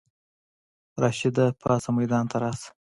[1.01, 2.69] راشده پاڅه ميدان ته راشه!